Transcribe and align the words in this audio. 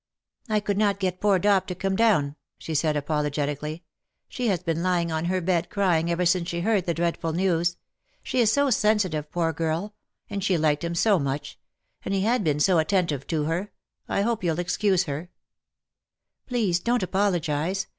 "I 0.49 0.59
could 0.61 0.79
not 0.79 0.99
get 0.99 1.21
poor 1.21 1.37
Dop 1.37 1.67
to 1.67 1.75
come 1.75 1.95
down,^^ 1.95 2.35
she 2.57 2.73
said, 2.73 2.97
apologetically." 2.97 3.83
She 4.29 4.47
has 4.47 4.63
been 4.63 4.81
lying 4.81 5.11
on 5.11 5.25
her 5.25 5.41
bed 5.41 5.69
crying 5.69 6.09
ever 6.09 6.25
since 6.25 6.49
she 6.49 6.61
heard 6.61 6.87
the 6.87 6.95
dreadful 6.95 7.33
news. 7.33 7.77
She 8.23 8.39
is 8.39 8.51
so 8.51 8.71
sensitive, 8.71 9.29
poor 9.29 9.53
girl; 9.53 9.93
and 10.27 10.43
she 10.43 10.57
liked 10.57 10.83
him 10.83 10.95
so 10.95 11.19
much; 11.19 11.59
and 12.03 12.15
he 12.15 12.21
had 12.21 12.43
been 12.43 12.59
so 12.59 12.79
attentive 12.79 13.27
to 13.27 13.43
her. 13.43 13.69
I 14.09 14.23
hope 14.23 14.41
you^ll 14.41 14.57
excuse 14.57 15.03
her 15.03 15.25
T' 15.25 15.29
*' 16.45 16.45
Please 16.47 16.79
don^t 16.79 17.03
apologize. 17.03 17.85